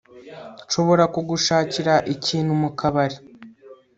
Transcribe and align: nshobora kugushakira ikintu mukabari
nshobora 0.65 1.03
kugushakira 1.13 1.93
ikintu 2.13 2.51
mukabari 2.61 3.17